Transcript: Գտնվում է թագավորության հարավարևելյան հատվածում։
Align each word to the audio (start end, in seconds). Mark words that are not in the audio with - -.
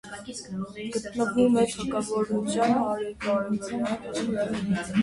Գտնվում 1.17 1.59
է 1.65 1.67
թագավորության 1.75 2.75
հարավարևելյան 2.81 3.89
հատվածում։ 3.93 4.79